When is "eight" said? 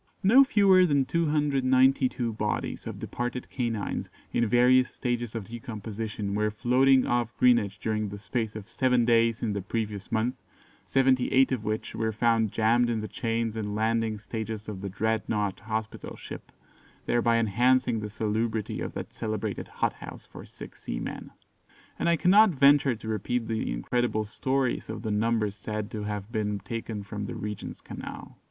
11.31-11.51